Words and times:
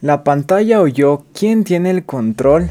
¿La 0.00 0.22
pantalla 0.22 0.80
o 0.80 0.86
yo? 0.86 1.24
¿Quién 1.34 1.64
tiene 1.64 1.90
el 1.90 2.04
control? 2.04 2.70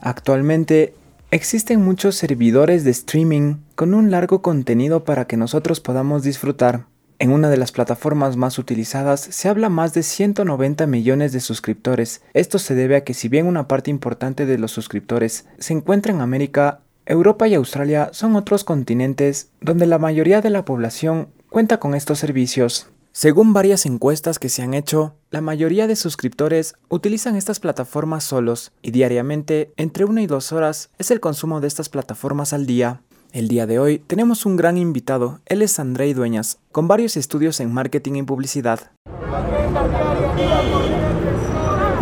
Actualmente 0.00 0.94
existen 1.30 1.84
muchos 1.84 2.16
servidores 2.16 2.82
de 2.82 2.90
streaming 2.90 3.58
con 3.76 3.94
un 3.94 4.10
largo 4.10 4.42
contenido 4.42 5.04
para 5.04 5.28
que 5.28 5.36
nosotros 5.36 5.78
podamos 5.78 6.24
disfrutar. 6.24 6.86
En 7.20 7.30
una 7.30 7.48
de 7.48 7.58
las 7.58 7.70
plataformas 7.70 8.36
más 8.36 8.58
utilizadas 8.58 9.20
se 9.20 9.48
habla 9.48 9.68
más 9.68 9.94
de 9.94 10.02
190 10.02 10.88
millones 10.88 11.30
de 11.30 11.38
suscriptores. 11.38 12.22
Esto 12.34 12.58
se 12.58 12.74
debe 12.74 12.96
a 12.96 13.04
que 13.04 13.14
si 13.14 13.28
bien 13.28 13.46
una 13.46 13.68
parte 13.68 13.92
importante 13.92 14.46
de 14.46 14.58
los 14.58 14.72
suscriptores 14.72 15.46
se 15.60 15.74
encuentra 15.74 16.12
en 16.12 16.20
América, 16.20 16.80
Europa 17.06 17.46
y 17.46 17.54
Australia 17.54 18.10
son 18.12 18.34
otros 18.34 18.64
continentes 18.64 19.50
donde 19.60 19.86
la 19.86 19.98
mayoría 19.98 20.40
de 20.40 20.50
la 20.50 20.64
población 20.64 21.28
cuenta 21.50 21.78
con 21.78 21.94
estos 21.94 22.18
servicios. 22.18 22.86
Según 23.12 23.52
varias 23.52 23.84
encuestas 23.84 24.38
que 24.38 24.48
se 24.48 24.62
han 24.62 24.72
hecho, 24.72 25.16
la 25.30 25.40
mayoría 25.40 25.88
de 25.88 25.96
suscriptores 25.96 26.74
utilizan 26.88 27.34
estas 27.34 27.58
plataformas 27.58 28.22
solos 28.22 28.70
y 28.82 28.92
diariamente 28.92 29.72
entre 29.76 30.04
una 30.04 30.22
y 30.22 30.28
dos 30.28 30.52
horas 30.52 30.90
es 30.96 31.10
el 31.10 31.18
consumo 31.18 31.60
de 31.60 31.66
estas 31.66 31.88
plataformas 31.88 32.52
al 32.52 32.66
día. 32.66 33.02
El 33.32 33.48
día 33.48 33.66
de 33.66 33.80
hoy 33.80 33.98
tenemos 33.98 34.46
un 34.46 34.56
gran 34.56 34.78
invitado, 34.78 35.40
él 35.46 35.62
es 35.62 35.78
Andrei 35.80 36.14
Dueñas, 36.14 36.58
con 36.70 36.86
varios 36.86 37.16
estudios 37.16 37.58
en 37.60 37.72
marketing 37.72 38.14
y 38.14 38.22
publicidad. 38.22 38.92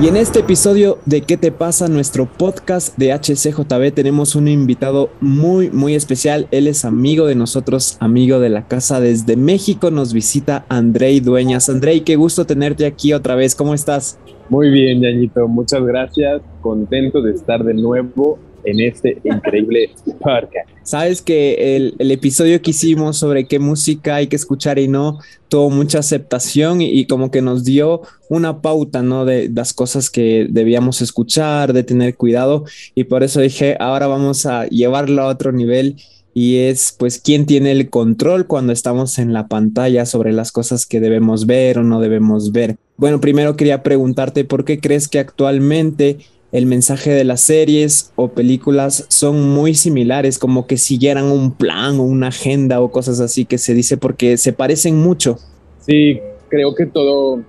Y 0.01 0.07
en 0.07 0.16
este 0.16 0.38
episodio 0.38 0.98
de 1.07 1.23
¿Qué 1.23 1.37
te 1.37 1.51
pasa? 1.51 1.88
Nuestro 1.88 2.27
podcast 2.27 2.97
de 2.97 3.12
HCJB 3.12 3.93
tenemos 3.93 4.37
un 4.37 4.47
invitado 4.47 5.11
muy 5.20 5.70
muy 5.70 5.97
especial. 5.97 6.47
Él 6.52 6.69
es 6.69 6.84
amigo 6.84 7.27
de 7.27 7.34
nosotros, 7.34 7.97
amigo 7.98 8.39
de 8.39 8.48
la 8.48 8.69
casa 8.69 9.01
desde 9.01 9.34
México. 9.34 9.91
Nos 9.91 10.12
visita 10.12 10.65
Andrei 10.69 11.19
Dueñas. 11.19 11.69
Andrei, 11.69 12.03
qué 12.03 12.15
gusto 12.15 12.47
tenerte 12.47 12.87
aquí 12.87 13.12
otra 13.12 13.34
vez. 13.34 13.56
¿Cómo 13.56 13.75
estás? 13.75 14.20
Muy 14.48 14.70
bien, 14.70 15.03
Yañito. 15.03 15.48
Muchas 15.48 15.83
gracias. 15.83 16.42
Contento 16.61 17.20
de 17.20 17.33
estar 17.33 17.65
de 17.65 17.75
nuevo 17.75 18.39
en 18.64 18.81
este 18.81 19.19
increíble 19.25 19.91
podcast. 20.20 20.69
Sabes 20.83 21.23
que 21.23 21.77
el, 21.77 21.95
episodio 21.98 22.61
que 22.62 22.70
hicimos 22.70 23.19
sobre 23.19 23.47
qué 23.47 23.59
música 23.59 24.17
hay 24.17 24.27
que 24.27 24.37
escuchar 24.37 24.78
y 24.78 24.89
no 24.89 25.19
tuvo 25.48 25.70
mucha 25.70 25.98
aceptación 25.98 26.81
y, 26.81 26.91
y, 26.91 27.06
como 27.06 27.31
que 27.31 27.42
nos 27.42 27.65
dio 27.65 28.03
una 28.28 28.61
pauta, 28.61 29.03
¿no? 29.03 29.25
De 29.25 29.50
las 29.55 29.73
cosas 29.73 30.11
que 30.11 30.47
debíamos 30.48 31.03
escuchar, 31.03 31.73
de 31.73 31.84
tener 31.84 32.17
cuidado 32.17 32.65
y 32.95 33.05
por 33.05 33.23
eso 33.23 33.41
dije, 33.41 33.77
ahora 33.81 34.06
vamos 34.06 34.47
a 34.47 34.67
llevarlo 34.67 35.22
a 35.22 35.27
otro 35.27 35.53
nivel 35.53 35.97
y 36.34 36.59
es 36.59 36.95
pues 36.97 37.20
quién 37.20 37.47
tiene 37.47 37.72
el 37.72 37.91
control 37.91 38.47
cuando 38.47 38.72
estamos 38.72 39.19
en 39.19 39.33
la 39.33 39.48
pantalla 39.48 40.06
sobre 40.06 40.33
las 40.33 40.53
cosas 40.53 40.87
que 40.87 41.00
debemos 41.00 41.47
ver 41.47 41.78
o 41.78 41.83
no 41.83 42.00
debemos 42.00 42.53
ver. 42.53 42.77
Bueno, 42.97 43.20
primero 43.20 43.56
quería 43.56 43.83
preguntarte 43.83 44.45
por 44.45 44.65
qué 44.65 44.78
crees 44.78 45.09
que 45.09 45.19
actualmente 45.19 46.19
el 46.50 46.66
mensaje 46.66 47.10
de 47.10 47.24
las 47.24 47.41
series 47.41 48.12
o 48.16 48.28
películas 48.28 49.06
son 49.08 49.48
muy 49.50 49.74
similares, 49.74 50.38
como 50.38 50.66
que 50.66 50.78
siguieran 50.78 51.27
un 51.27 51.52
plan 51.52 52.00
o 52.00 52.04
una 52.04 52.28
agenda 52.28 52.80
o 52.80 52.91
cosas 52.91 53.20
así 53.20 53.44
que 53.44 53.58
se 53.58 53.74
dice 53.74 53.96
porque 53.96 54.36
se 54.36 54.52
parecen 54.52 54.96
mucho. 54.96 55.38
Sí, 55.80 56.20
creo 56.48 56.74
que 56.74 56.86
todo 56.86 57.34
uh, 57.34 57.42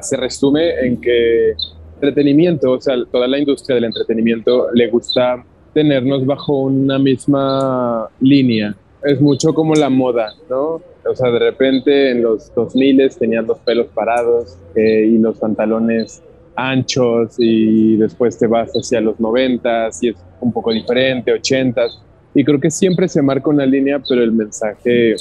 se 0.00 0.16
resume 0.16 0.70
en 0.86 1.00
que 1.00 1.54
entretenimiento, 1.96 2.72
o 2.72 2.80
sea, 2.80 2.94
toda 3.10 3.26
la 3.26 3.38
industria 3.38 3.74
del 3.74 3.84
entretenimiento 3.84 4.68
le 4.72 4.88
gusta 4.88 5.44
tenernos 5.74 6.24
bajo 6.24 6.62
una 6.62 6.98
misma 6.98 8.08
línea. 8.20 8.74
Es 9.02 9.20
mucho 9.20 9.52
como 9.52 9.74
la 9.74 9.88
moda, 9.88 10.32
¿no? 10.48 10.80
O 11.08 11.14
sea, 11.14 11.30
de 11.30 11.38
repente 11.38 12.10
en 12.10 12.22
los 12.22 12.52
2000 12.54 13.10
tenían 13.18 13.46
los 13.46 13.58
pelos 13.60 13.86
parados 13.88 14.58
eh, 14.74 15.08
y 15.10 15.18
los 15.18 15.38
pantalones 15.38 16.22
anchos 16.58 17.36
y 17.38 17.96
después 17.96 18.36
te 18.36 18.46
vas 18.46 18.70
hacia 18.72 19.00
los 19.00 19.18
90 19.20 19.90
y 20.02 20.08
es 20.10 20.16
un 20.40 20.52
poco 20.52 20.72
diferente, 20.72 21.32
80 21.32 21.82
y 22.34 22.44
creo 22.44 22.60
que 22.60 22.70
siempre 22.70 23.08
se 23.08 23.22
marca 23.22 23.48
una 23.48 23.64
línea, 23.64 24.00
pero 24.06 24.22
el 24.22 24.32
mensaje 24.32 25.14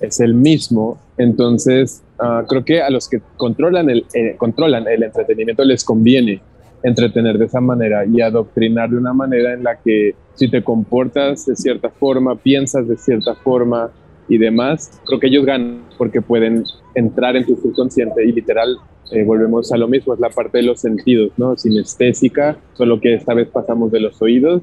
es 0.00 0.20
el 0.20 0.34
mismo. 0.34 0.98
Entonces, 1.16 2.02
uh, 2.20 2.46
creo 2.46 2.64
que 2.64 2.82
a 2.82 2.90
los 2.90 3.08
que 3.08 3.20
controlan 3.36 3.90
el, 3.90 4.04
eh, 4.14 4.34
controlan 4.36 4.86
el 4.86 5.02
entretenimiento 5.02 5.64
les 5.64 5.84
conviene 5.84 6.40
entretener 6.82 7.38
de 7.38 7.46
esa 7.46 7.60
manera 7.60 8.04
y 8.06 8.20
adoctrinar 8.20 8.90
de 8.90 8.96
una 8.96 9.12
manera 9.12 9.52
en 9.52 9.64
la 9.64 9.76
que 9.76 10.14
si 10.34 10.48
te 10.48 10.62
comportas 10.62 11.46
de 11.46 11.56
cierta 11.56 11.90
forma, 11.90 12.36
piensas 12.36 12.86
de 12.86 12.96
cierta 12.96 13.34
forma 13.34 13.90
y 14.28 14.38
demás, 14.38 15.00
creo 15.06 15.18
que 15.18 15.26
ellos 15.26 15.44
ganan 15.44 15.82
porque 15.96 16.22
pueden 16.22 16.64
entrar 16.94 17.36
en 17.36 17.46
tu 17.46 17.56
subconsciente 17.56 18.24
y 18.24 18.32
literal 18.32 18.76
eh, 19.10 19.24
volvemos 19.24 19.72
a 19.72 19.76
lo 19.76 19.88
mismo, 19.88 20.14
es 20.14 20.20
la 20.20 20.30
parte 20.30 20.58
de 20.58 20.64
los 20.64 20.80
sentidos, 20.80 21.30
¿no? 21.36 21.56
Sinestésica, 21.56 22.58
solo 22.76 23.00
que 23.00 23.14
esta 23.14 23.34
vez 23.34 23.48
pasamos 23.48 23.90
de 23.90 24.00
los 24.00 24.20
oídos 24.20 24.62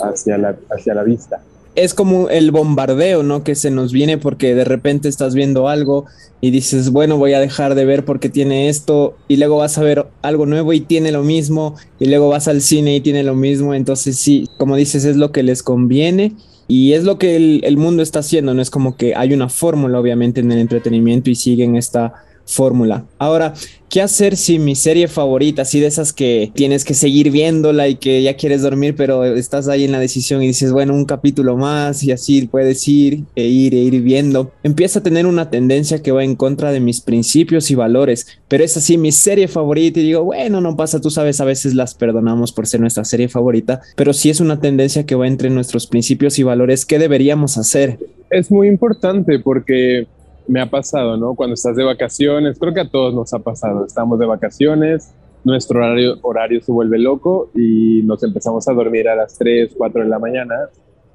hacia 0.00 0.38
la, 0.38 0.56
hacia 0.70 0.94
la 0.94 1.02
vista. 1.02 1.42
Es 1.74 1.94
como 1.94 2.28
el 2.28 2.50
bombardeo, 2.50 3.22
¿no? 3.22 3.44
Que 3.44 3.54
se 3.54 3.70
nos 3.70 3.92
viene 3.92 4.18
porque 4.18 4.54
de 4.54 4.64
repente 4.64 5.08
estás 5.08 5.34
viendo 5.34 5.68
algo 5.68 6.04
y 6.40 6.50
dices, 6.50 6.90
bueno, 6.90 7.16
voy 7.16 7.32
a 7.32 7.40
dejar 7.40 7.74
de 7.74 7.84
ver 7.84 8.04
porque 8.04 8.28
tiene 8.28 8.68
esto, 8.68 9.16
y 9.28 9.36
luego 9.36 9.58
vas 9.58 9.78
a 9.78 9.82
ver 9.82 10.06
algo 10.22 10.44
nuevo 10.44 10.72
y 10.72 10.80
tiene 10.80 11.12
lo 11.12 11.22
mismo, 11.22 11.76
y 11.98 12.06
luego 12.06 12.28
vas 12.28 12.48
al 12.48 12.60
cine 12.60 12.96
y 12.96 13.00
tiene 13.00 13.22
lo 13.22 13.34
mismo, 13.34 13.74
entonces 13.74 14.18
sí, 14.18 14.48
como 14.58 14.76
dices, 14.76 15.04
es 15.04 15.16
lo 15.16 15.32
que 15.32 15.42
les 15.42 15.62
conviene. 15.62 16.32
Y 16.68 16.94
es 16.94 17.04
lo 17.04 17.18
que 17.18 17.36
el, 17.36 17.60
el 17.64 17.76
mundo 17.76 18.02
está 18.02 18.20
haciendo, 18.20 18.54
no 18.54 18.62
es 18.62 18.70
como 18.70 18.96
que 18.96 19.14
hay 19.14 19.34
una 19.34 19.50
fórmula 19.50 19.98
obviamente 19.98 20.40
en 20.40 20.52
el 20.52 20.58
entretenimiento 20.58 21.28
y 21.28 21.34
siguen 21.34 21.76
esta 21.76 22.14
fórmula. 22.46 23.04
Ahora, 23.18 23.54
¿qué 23.92 24.00
hacer 24.00 24.38
si 24.38 24.58
mi 24.58 24.74
serie 24.74 25.06
favorita, 25.06 25.62
así 25.62 25.78
de 25.78 25.86
esas 25.86 26.14
que 26.14 26.50
tienes 26.54 26.82
que 26.86 26.94
seguir 26.94 27.30
viéndola 27.30 27.88
y 27.88 27.96
que 27.96 28.22
ya 28.22 28.36
quieres 28.36 28.62
dormir, 28.62 28.94
pero 28.96 29.22
estás 29.26 29.68
ahí 29.68 29.84
en 29.84 29.92
la 29.92 29.98
decisión 29.98 30.42
y 30.42 30.46
dices, 30.46 30.72
bueno, 30.72 30.94
un 30.94 31.04
capítulo 31.04 31.58
más 31.58 32.02
y 32.02 32.10
así 32.10 32.46
puedes 32.46 32.88
ir 32.88 33.24
e 33.36 33.44
ir 33.44 33.74
e 33.74 33.80
ir 33.80 34.00
viendo, 34.00 34.50
empieza 34.62 35.00
a 35.00 35.02
tener 35.02 35.26
una 35.26 35.50
tendencia 35.50 36.02
que 36.02 36.10
va 36.10 36.24
en 36.24 36.36
contra 36.36 36.72
de 36.72 36.80
mis 36.80 37.02
principios 37.02 37.70
y 37.70 37.74
valores, 37.74 38.26
pero 38.48 38.64
es 38.64 38.78
así 38.78 38.96
mi 38.96 39.12
serie 39.12 39.46
favorita 39.46 40.00
y 40.00 40.04
digo, 40.04 40.24
bueno, 40.24 40.62
no 40.62 40.74
pasa, 40.74 40.98
tú 40.98 41.10
sabes, 41.10 41.42
a 41.42 41.44
veces 41.44 41.74
las 41.74 41.94
perdonamos 41.94 42.50
por 42.52 42.66
ser 42.66 42.80
nuestra 42.80 43.04
serie 43.04 43.28
favorita, 43.28 43.82
pero 43.94 44.14
si 44.14 44.30
es 44.30 44.40
una 44.40 44.58
tendencia 44.58 45.04
que 45.04 45.16
va 45.16 45.26
entre 45.26 45.50
nuestros 45.50 45.86
principios 45.86 46.38
y 46.38 46.44
valores, 46.44 46.86
¿qué 46.86 46.98
deberíamos 46.98 47.58
hacer? 47.58 47.98
Es 48.30 48.50
muy 48.50 48.68
importante 48.68 49.38
porque 49.38 50.06
me 50.46 50.60
ha 50.60 50.70
pasado, 50.70 51.16
¿no? 51.16 51.34
Cuando 51.34 51.54
estás 51.54 51.76
de 51.76 51.84
vacaciones, 51.84 52.58
creo 52.58 52.74
que 52.74 52.80
a 52.80 52.88
todos 52.88 53.14
nos 53.14 53.32
ha 53.34 53.38
pasado, 53.38 53.86
estamos 53.86 54.18
de 54.18 54.26
vacaciones, 54.26 55.14
nuestro 55.44 55.80
horario, 56.22 56.60
se 56.62 56.72
vuelve 56.72 56.98
loco 56.98 57.50
y 57.54 58.02
nos 58.04 58.22
empezamos 58.22 58.68
a 58.68 58.72
dormir 58.72 59.08
a 59.08 59.16
las 59.16 59.36
3, 59.38 59.74
4 59.76 60.02
de 60.04 60.08
la 60.08 60.18
mañana, 60.18 60.54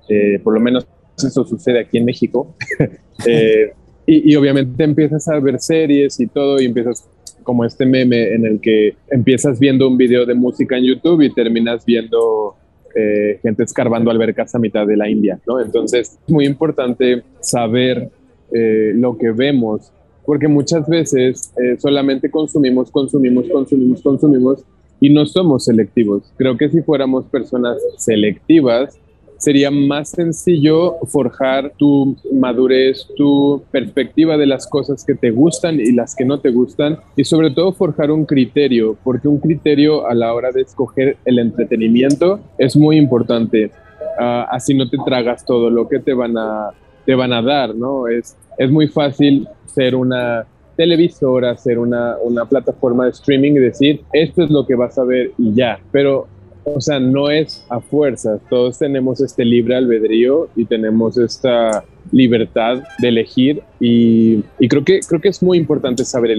eh, 0.10 0.40
por 0.44 0.54
lo 0.54 0.60
menos 0.60 0.88
eso 1.18 1.46
sucede 1.46 1.80
aquí 1.80 1.98
en 1.98 2.06
México, 2.06 2.56
eh, 3.26 3.74
y, 4.06 4.32
y, 4.32 4.36
obviamente 4.36 4.84
empiezas 4.84 5.28
a 5.28 5.40
ver 5.40 5.60
series 5.60 6.20
y 6.20 6.28
todo 6.28 6.62
y 6.62 6.66
empiezas 6.66 7.10
como 7.44 7.66
este 7.66 7.86
meme 7.86 8.34
en 8.34 8.46
el 8.46 8.62
que 8.62 8.96
empiezas 9.10 9.60
viendo 9.60 9.88
un 9.88 9.98
video 9.98 10.26
de 10.26 10.34
música 10.34 10.78
en 10.78 10.86
YouTube 10.86 11.22
y 11.22 11.34
terminas 11.34 11.86
viendo 11.86 12.56
eh, 13.00 13.40
gente 13.44 13.64
escarbando 13.64 14.10
albercas 14.10 14.56
a 14.56 14.60
mitad 14.60 14.88
de 14.88 14.98
la 14.98 15.08
India, 15.08 15.40
¿no? 15.46 15.62
Entonces 15.62 16.18
es 16.26 16.34
muy 16.34 16.48
importante 16.48 17.22
saber 17.42 18.10
eh, 18.52 18.94
lo 18.96 19.18
que 19.18 19.32
vemos, 19.32 19.92
porque 20.26 20.48
muchas 20.48 20.88
veces 20.88 21.54
eh, 21.58 21.78
solamente 21.80 22.30
consumimos, 22.30 22.92
consumimos, 22.92 23.46
consumimos, 23.50 24.02
consumimos 24.02 24.64
y 25.00 25.10
no 25.10 25.26
somos 25.26 25.66
selectivos. 25.66 26.24
Creo 26.38 26.58
que 26.58 26.70
si 26.70 26.82
fuéramos 26.82 27.26
personas 27.26 27.78
selectivas, 27.98 29.00
sería 29.38 29.72
más 29.72 30.10
sencillo 30.10 30.96
forjar 31.06 31.74
tu 31.78 32.16
madurez, 32.32 33.08
tu 33.16 33.62
perspectiva 33.72 34.38
de 34.38 34.48
las 34.48 34.68
cosas 34.68 35.06
que 35.06 35.16
te 35.16 35.32
gustan 35.32 35.80
y 35.80 35.92
las 35.92 36.16
que 36.16 36.26
no 36.26 36.40
te 36.40 36.50
gustan 36.50 36.98
y 37.16 37.24
sobre 37.24 37.52
todo 37.52 37.72
forjar 37.72 38.12
un 38.12 38.26
criterio, 38.26 38.98
porque 39.04 39.28
un 39.28 39.40
criterio 39.40 40.08
a 40.08 40.14
la 40.14 40.34
hora 40.34 40.52
de 40.52 40.62
escoger 40.62 41.18
el 41.26 41.40
entretenimiento 41.40 42.40
es 42.58 42.76
muy 42.76 42.98
importante. 42.98 43.72
Uh, 44.20 44.50
así 44.50 44.74
no 44.74 44.90
te 44.90 44.98
tragas 45.06 45.46
todo 45.46 45.70
lo 45.70 45.88
que 45.88 46.00
te 46.00 46.14
van 46.14 46.38
a 46.38 46.72
te 47.08 47.16
van 47.16 47.32
a 47.32 47.42
dar, 47.42 47.74
¿no? 47.74 48.08
Es, 48.08 48.36
es 48.58 48.70
muy 48.70 48.88
fácil 48.90 49.48
ser 49.66 49.96
una 49.96 50.46
televisora, 50.76 51.56
ser 51.56 51.80
una, 51.80 52.18
una 52.22 52.44
plataforma 52.44 53.06
de 53.06 53.12
streaming 53.12 53.54
y 53.54 53.60
decir, 53.60 54.02
esto 54.12 54.44
es 54.44 54.52
lo 54.52 54.68
que 54.68 54.76
vas 54.76 55.00
a 55.00 55.06
ver 55.06 55.32
y 55.38 55.54
ya, 55.54 55.80
pero 55.92 56.28
o 56.66 56.82
sea, 56.82 57.00
no 57.00 57.30
es 57.30 57.66
a 57.70 57.80
fuerzas, 57.80 58.42
todos 58.50 58.78
tenemos 58.78 59.22
este 59.22 59.46
libre 59.46 59.78
albedrío 59.78 60.50
y 60.58 60.66
tenemos 60.66 61.18
esta 61.18 61.86
libertad 62.12 62.84
de 63.00 63.08
elegir 63.08 63.64
y, 63.80 64.44
y, 64.60 64.68
creo, 64.68 64.84
que, 64.84 65.00
creo 65.00 65.22
que 65.22 65.30
es 65.30 65.42
muy 65.42 65.58
importante 65.58 66.04
saber 66.04 66.32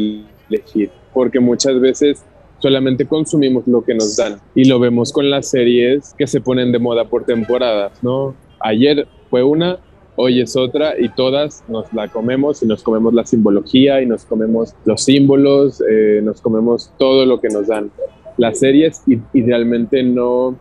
elegir, 0.51 0.91
porque 1.15 1.41
muchas 1.41 1.81
veces 1.81 2.23
solamente 2.59 3.07
consumimos 3.07 3.67
lo 3.67 3.83
que 3.83 3.95
nos 3.95 4.17
dan 4.17 4.39
y 4.55 4.67
lo 4.67 4.79
vemos 4.79 5.13
con 5.15 5.31
las 5.31 5.49
series 5.49 6.15
que 6.19 6.27
se 6.27 6.43
ponen 6.43 6.73
de 6.73 6.79
moda 6.79 7.07
por 7.07 7.25
temporadas, 7.25 8.03
¿no? 8.03 8.35
Ayer 8.61 9.09
fue 9.31 9.43
una, 9.43 9.79
hoy 10.21 10.41
es 10.41 10.57
otra 10.57 10.95
y 10.99 11.09
todas 11.11 11.65
nos 11.69 11.93
la 11.93 12.09
comemos 12.09 12.63
y 12.63 12.67
nos 12.67 12.83
comemos 12.83 13.15
la 13.15 13.25
simbología 13.25 14.03
y 14.03 14.07
nos 14.07 14.25
comemos 14.25 14.75
los 14.85 15.03
símbolos, 15.03 15.81
eh, 15.89 16.21
nos 16.23 16.41
comemos 16.41 16.93
todo 16.99 17.25
lo 17.25 17.41
que 17.41 17.49
nos 17.49 17.69
dan 17.69 17.91
las 18.37 18.59
series 18.59 19.03
y 19.07 19.19
idealmente 19.33 20.03
no 20.03 20.57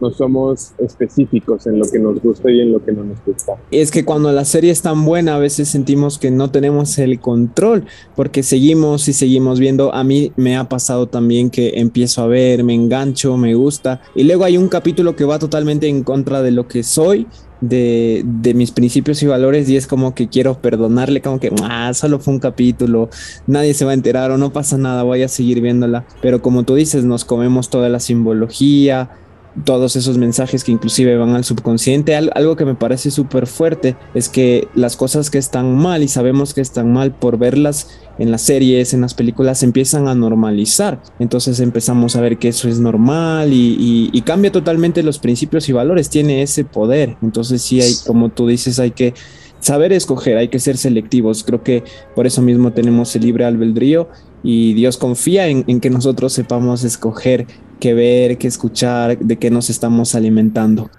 no 0.00 0.10
somos 0.10 0.72
específicos 0.78 1.66
en 1.66 1.78
lo 1.78 1.84
que 1.84 1.98
nos 1.98 2.20
gusta 2.22 2.50
y 2.50 2.60
en 2.60 2.72
lo 2.72 2.82
que 2.82 2.92
no 2.92 3.04
nos 3.04 3.18
gusta. 3.24 3.52
Es 3.70 3.90
que 3.90 4.04
cuando 4.04 4.32
la 4.32 4.44
serie 4.44 4.70
es 4.70 4.82
tan 4.82 5.04
buena, 5.04 5.36
a 5.36 5.38
veces 5.38 5.68
sentimos 5.68 6.18
que 6.18 6.30
no 6.30 6.50
tenemos 6.50 6.98
el 6.98 7.20
control, 7.20 7.84
porque 8.16 8.42
seguimos 8.42 9.08
y 9.08 9.12
seguimos 9.12 9.60
viendo. 9.60 9.94
A 9.94 10.02
mí 10.02 10.32
me 10.36 10.56
ha 10.56 10.68
pasado 10.68 11.06
también 11.06 11.50
que 11.50 11.80
empiezo 11.80 12.22
a 12.22 12.26
ver, 12.26 12.64
me 12.64 12.74
engancho, 12.74 13.36
me 13.36 13.54
gusta, 13.54 14.00
y 14.14 14.24
luego 14.24 14.44
hay 14.44 14.56
un 14.56 14.68
capítulo 14.68 15.16
que 15.16 15.24
va 15.24 15.38
totalmente 15.38 15.86
en 15.86 16.02
contra 16.02 16.42
de 16.42 16.50
lo 16.50 16.66
que 16.66 16.82
soy. 16.82 17.26
De, 17.60 18.22
de, 18.24 18.54
mis 18.54 18.70
principios 18.70 19.22
y 19.22 19.26
valores 19.26 19.68
y 19.68 19.76
es 19.76 19.86
como 19.86 20.14
que 20.14 20.28
quiero 20.28 20.62
perdonarle, 20.62 21.20
como 21.20 21.38
que 21.38 21.52
ah, 21.62 21.92
solo 21.92 22.18
fue 22.18 22.32
un 22.32 22.40
capítulo, 22.40 23.10
nadie 23.46 23.74
se 23.74 23.84
va 23.84 23.90
a 23.90 23.94
enterar 23.94 24.30
o 24.30 24.38
no 24.38 24.50
pasa 24.50 24.78
nada, 24.78 25.02
voy 25.02 25.22
a 25.22 25.28
seguir 25.28 25.60
viéndola. 25.60 26.06
Pero 26.22 26.40
como 26.40 26.62
tú 26.62 26.74
dices, 26.74 27.04
nos 27.04 27.26
comemos 27.26 27.68
toda 27.68 27.90
la 27.90 28.00
simbología, 28.00 29.10
todos 29.64 29.96
esos 29.96 30.16
mensajes 30.16 30.64
que 30.64 30.72
inclusive 30.72 31.16
van 31.16 31.34
al 31.34 31.44
subconsciente. 31.44 32.14
algo 32.14 32.56
que 32.56 32.64
me 32.64 32.74
parece 32.74 33.10
súper 33.10 33.46
fuerte 33.46 33.96
es 34.14 34.28
que 34.28 34.68
las 34.74 34.96
cosas 34.96 35.30
que 35.30 35.38
están 35.38 35.76
mal 35.76 36.02
y 36.02 36.08
sabemos 36.08 36.54
que 36.54 36.60
están 36.60 36.92
mal 36.92 37.12
por 37.14 37.38
verlas 37.38 37.88
en 38.18 38.30
las 38.30 38.42
series, 38.42 38.94
en 38.94 39.00
las 39.00 39.14
películas, 39.14 39.62
empiezan 39.62 40.08
a 40.08 40.14
normalizar. 40.14 41.02
Entonces 41.18 41.60
empezamos 41.60 42.16
a 42.16 42.20
ver 42.20 42.38
que 42.38 42.48
eso 42.48 42.68
es 42.68 42.78
normal 42.78 43.50
y, 43.52 44.22
cambia 44.24 44.52
totalmente 44.52 45.02
los 45.02 45.18
principios 45.18 45.68
y 45.68 45.72
valores, 45.72 46.10
tiene 46.10 46.42
ese 46.42 46.64
poder. 46.64 47.16
Entonces 47.22 47.62
sí 47.62 47.80
hay, 47.80 47.94
como 48.06 48.28
tú 48.28 48.46
dices, 48.46 48.78
hay 48.78 48.92
que 48.92 49.14
saber 49.60 49.92
escoger, 49.92 50.36
hay 50.36 50.48
que 50.48 50.58
ser 50.58 50.76
selectivos. 50.76 51.44
Creo 51.44 51.62
que 51.62 51.84
por 52.14 52.26
eso 52.26 52.42
mismo 52.42 52.72
tenemos 52.72 53.14
el 53.16 53.22
libre 53.22 53.44
albedrío 53.44 54.08
y 54.42 54.74
Dios 54.74 54.96
confía 54.96 55.48
en, 55.48 55.80
que 55.80 55.90
nosotros 55.90 56.32
sepamos 56.32 56.84
escoger 56.84 57.46
qué 57.80 57.94
ver, 57.94 58.38
qué 58.38 58.46
escuchar, 58.46 59.18
de 59.18 59.38
qué 59.38 59.50
nos 59.50 59.70
estamos 59.70 60.14
alimentando. 60.14 60.90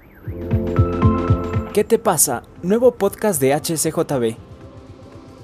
¿Qué 1.73 1.85
te 1.85 1.99
pasa? 1.99 2.43
Nuevo 2.63 2.95
podcast 2.95 3.39
de 3.39 3.53
HCJB. 3.53 4.35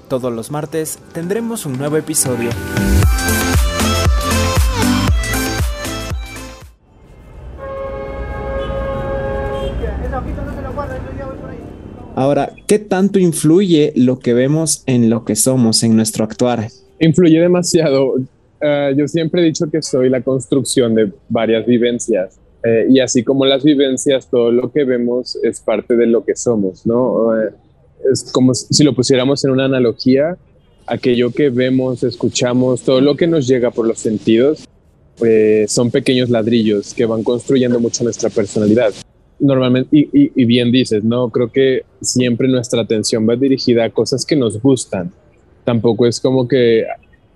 Todos 0.08 0.32
los 0.32 0.50
martes 0.50 0.98
tendremos 1.12 1.64
un 1.64 1.78
nuevo 1.78 1.96
episodio. 1.96 2.50
Ahora, 12.14 12.52
¿qué 12.66 12.80
tanto 12.80 13.20
influye 13.20 13.92
lo 13.94 14.18
que 14.18 14.34
vemos 14.34 14.82
en 14.86 15.08
lo 15.08 15.24
que 15.24 15.36
somos, 15.36 15.84
en 15.84 15.94
nuestro 15.94 16.24
actuar? 16.24 16.68
Influye 16.98 17.38
demasiado. 17.38 18.16
Ah, 18.60 18.90
yo 18.96 19.06
siempre 19.06 19.42
he 19.42 19.44
dicho 19.44 19.70
que 19.70 19.82
soy 19.82 20.08
la 20.08 20.20
construcción 20.20 20.94
de 20.94 21.12
varias 21.28 21.66
vivencias. 21.66 22.38
Eh, 22.64 22.86
y 22.90 23.00
así 23.00 23.22
como 23.22 23.44
las 23.44 23.62
vivencias, 23.62 24.28
todo 24.28 24.50
lo 24.50 24.72
que 24.72 24.84
vemos 24.84 25.38
es 25.42 25.60
parte 25.60 25.94
de 25.94 26.06
lo 26.06 26.24
que 26.24 26.34
somos, 26.34 26.84
¿no? 26.86 27.40
Eh, 27.40 27.50
es 28.12 28.30
como 28.32 28.52
si 28.54 28.82
lo 28.82 28.94
pusiéramos 28.94 29.44
en 29.44 29.52
una 29.52 29.66
analogía, 29.66 30.36
aquello 30.86 31.30
que 31.30 31.50
vemos, 31.50 32.02
escuchamos, 32.02 32.82
todo 32.82 33.00
lo 33.00 33.16
que 33.16 33.26
nos 33.26 33.46
llega 33.46 33.70
por 33.70 33.86
los 33.86 34.00
sentidos, 34.00 34.64
eh, 35.24 35.66
son 35.68 35.90
pequeños 35.90 36.30
ladrillos 36.30 36.94
que 36.94 37.06
van 37.06 37.22
construyendo 37.22 37.78
mucho 37.78 38.02
nuestra 38.02 38.28
personalidad. 38.28 38.92
Normalmente, 39.38 39.96
y, 39.96 40.08
y 40.12 40.44
bien 40.44 40.72
dices, 40.72 41.04
¿no? 41.04 41.30
Creo 41.30 41.52
que 41.52 41.82
siempre 42.00 42.48
nuestra 42.48 42.82
atención 42.82 43.28
va 43.28 43.36
dirigida 43.36 43.84
a 43.84 43.90
cosas 43.90 44.24
que 44.26 44.34
nos 44.34 44.60
gustan, 44.60 45.12
tampoco 45.64 46.06
es 46.06 46.18
como 46.18 46.48
que 46.48 46.84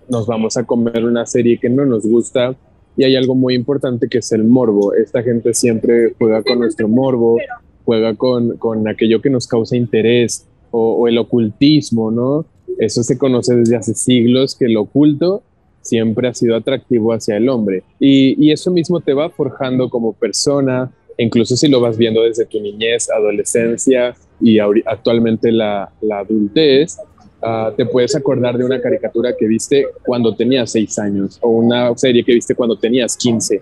nos 0.08 0.26
vamos 0.26 0.56
a 0.56 0.64
comer 0.64 1.04
una 1.04 1.26
serie 1.26 1.58
que 1.58 1.68
no 1.68 1.84
nos 1.84 2.06
gusta 2.06 2.54
y 2.96 3.04
hay 3.04 3.16
algo 3.16 3.34
muy 3.34 3.54
importante 3.54 4.08
que 4.08 4.18
es 4.18 4.32
el 4.32 4.44
morbo. 4.44 4.94
Esta 4.94 5.22
gente 5.22 5.54
siempre 5.54 6.14
juega 6.18 6.42
con 6.42 6.58
nuestro 6.58 6.88
morbo, 6.88 7.38
juega 7.84 8.14
con, 8.14 8.56
con 8.58 8.86
aquello 8.88 9.20
que 9.20 9.30
nos 9.30 9.46
causa 9.46 9.76
interés 9.76 10.46
o, 10.70 11.06
el 11.08 11.18
ocultismo, 11.18 12.10
¿no? 12.10 12.46
Eso 12.78 13.02
se 13.02 13.18
conoce 13.18 13.54
desde 13.54 13.76
hace 13.76 13.94
siglos, 13.94 14.56
que 14.56 14.66
el 14.66 14.76
oculto 14.76 15.42
siempre 15.82 16.28
ha 16.28 16.34
sido 16.34 16.56
atractivo 16.56 17.12
hacia 17.12 17.36
el 17.36 17.48
hombre. 17.48 17.82
Y, 17.98 18.42
y 18.44 18.52
eso 18.52 18.70
mismo 18.70 19.00
te 19.00 19.12
va 19.12 19.30
forjando 19.30 19.90
como 19.90 20.12
persona, 20.12 20.90
incluso 21.18 21.56
si 21.56 21.68
lo 21.68 21.80
vas 21.80 21.98
viendo 21.98 22.22
desde 22.22 22.46
tu 22.46 22.60
niñez, 22.60 23.10
adolescencia 23.10 24.14
y 24.40 24.58
actualmente 24.58 25.52
la, 25.52 25.92
la 26.00 26.20
adultez, 26.20 26.98
Ah, 27.42 27.72
te 27.76 27.84
puedes 27.86 28.14
acordar 28.14 28.56
de 28.56 28.64
una 28.64 28.80
caricatura 28.80 29.34
que 29.36 29.46
viste 29.46 29.86
cuando 30.04 30.34
tenías 30.34 30.70
seis 30.70 30.98
años 30.98 31.38
o 31.40 31.48
una 31.48 31.96
serie 31.96 32.22
que 32.24 32.34
viste 32.34 32.54
cuando 32.54 32.76
tenías 32.76 33.16
15. 33.16 33.60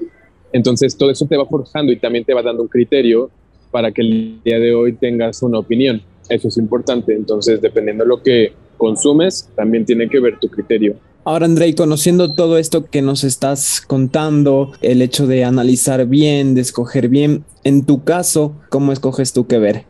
Entonces 0.52 0.96
todo 0.96 1.10
eso 1.10 1.26
te 1.26 1.36
va 1.36 1.46
forjando 1.46 1.90
y 1.90 1.96
también 1.96 2.24
te 2.24 2.34
va 2.34 2.42
dando 2.42 2.62
un 2.62 2.68
criterio 2.68 3.30
para 3.70 3.90
que 3.90 4.02
el 4.02 4.40
día 4.44 4.58
de 4.58 4.74
hoy 4.74 4.92
tengas 4.92 5.42
una 5.42 5.58
opinión. 5.58 6.02
Eso 6.28 6.48
es 6.48 6.58
importante. 6.58 7.14
Entonces, 7.14 7.60
dependiendo 7.60 8.04
de 8.04 8.08
lo 8.08 8.22
que 8.22 8.52
consumes, 8.76 9.48
también 9.54 9.84
tiene 9.84 10.08
que 10.08 10.20
ver 10.20 10.38
tu 10.38 10.48
criterio. 10.48 10.96
Ahora, 11.24 11.46
Andrei, 11.46 11.74
conociendo 11.74 12.34
todo 12.34 12.58
esto 12.58 12.86
que 12.86 13.02
nos 13.02 13.24
estás 13.24 13.80
contando, 13.80 14.72
el 14.80 15.02
hecho 15.02 15.26
de 15.26 15.44
analizar 15.44 16.06
bien, 16.06 16.54
de 16.54 16.62
escoger 16.62 17.08
bien, 17.08 17.44
en 17.62 17.84
tu 17.84 18.04
caso, 18.04 18.54
¿cómo 18.70 18.92
escoges 18.92 19.32
tú 19.32 19.46
qué 19.46 19.58
ver? 19.58 19.84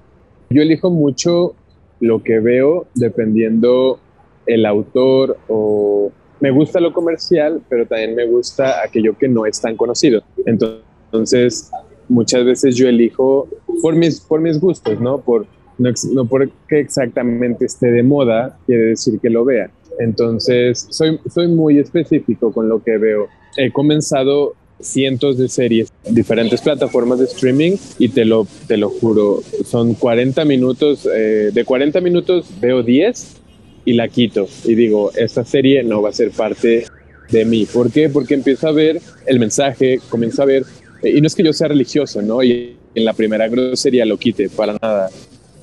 Yo 0.50 0.62
elijo 0.62 0.90
mucho 0.90 1.54
lo 2.00 2.22
que 2.22 2.40
veo 2.40 2.86
dependiendo 2.94 3.98
el 4.46 4.66
autor 4.66 5.36
o 5.48 6.10
me 6.40 6.50
gusta 6.50 6.80
lo 6.80 6.92
comercial, 6.92 7.60
pero 7.68 7.86
también 7.86 8.14
me 8.14 8.26
gusta 8.26 8.82
aquello 8.82 9.16
que 9.16 9.28
no 9.28 9.44
es 9.44 9.60
tan 9.60 9.76
conocido. 9.76 10.22
Entonces, 10.46 11.70
muchas 12.08 12.44
veces 12.44 12.76
yo 12.76 12.88
elijo 12.88 13.46
por 13.82 13.94
mis, 13.94 14.20
por 14.20 14.40
mis 14.40 14.58
gustos, 14.58 14.98
¿no? 15.00 15.20
Por, 15.20 15.46
no, 15.76 15.90
no 16.12 16.24
porque 16.24 16.52
exactamente 16.70 17.66
esté 17.66 17.90
de 17.90 18.02
moda, 18.02 18.58
quiere 18.66 18.84
decir 18.84 19.20
que 19.20 19.28
lo 19.28 19.44
vea. 19.44 19.70
Entonces, 19.98 20.86
soy, 20.90 21.20
soy 21.28 21.48
muy 21.48 21.78
específico 21.78 22.52
con 22.52 22.68
lo 22.68 22.82
que 22.82 22.96
veo. 22.96 23.28
He 23.56 23.70
comenzado 23.70 24.54
cientos 24.80 25.38
de 25.38 25.48
series, 25.48 25.92
diferentes 26.08 26.60
plataformas 26.60 27.18
de 27.18 27.26
streaming 27.26 27.76
y 27.98 28.08
te 28.08 28.24
lo, 28.24 28.46
te 28.66 28.76
lo 28.76 28.90
juro, 28.90 29.42
son 29.64 29.94
40 29.94 30.44
minutos, 30.44 31.08
eh, 31.12 31.50
de 31.52 31.64
40 31.64 32.00
minutos 32.00 32.46
veo 32.60 32.82
10 32.82 33.36
y 33.84 33.92
la 33.94 34.08
quito 34.08 34.48
y 34.64 34.74
digo, 34.74 35.12
esta 35.14 35.44
serie 35.44 35.82
no 35.82 36.02
va 36.02 36.10
a 36.10 36.12
ser 36.12 36.30
parte 36.30 36.86
de 37.30 37.44
mí. 37.44 37.66
¿Por 37.66 37.90
qué? 37.90 38.08
Porque 38.08 38.34
empiezo 38.34 38.68
a 38.68 38.72
ver 38.72 39.00
el 39.26 39.38
mensaje, 39.38 40.00
comienzo 40.08 40.42
a 40.42 40.46
ver, 40.46 40.64
eh, 41.02 41.10
y 41.16 41.20
no 41.20 41.26
es 41.26 41.34
que 41.34 41.42
yo 41.42 41.52
sea 41.52 41.68
religioso, 41.68 42.22
¿no? 42.22 42.42
Y 42.42 42.76
en 42.94 43.04
la 43.04 43.12
primera 43.12 43.48
grosería 43.48 44.04
lo 44.04 44.18
quite, 44.18 44.48
para 44.48 44.72
nada 44.80 45.10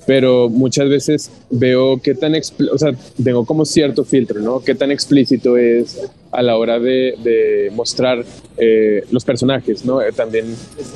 pero 0.08 0.48
muchas 0.48 0.88
veces 0.88 1.30
veo 1.50 2.02
qué 2.02 2.16
tan, 2.16 2.34
o 2.34 2.78
sea, 2.78 2.94
tengo 3.22 3.46
como 3.46 3.66
cierto 3.66 4.06
filtro, 4.06 4.40
¿no? 4.40 4.62
Qué 4.62 4.74
tan 4.74 4.90
explícito 4.90 5.58
es 5.58 6.00
a 6.38 6.44
la 6.44 6.56
hora 6.56 6.80
de, 6.80 7.72
mostrar 7.74 8.24
eh, 8.58 9.04
los 9.10 9.26
personajes, 9.26 9.84
¿no? 9.84 10.04
Eh, 10.04 10.12
también 10.16 10.46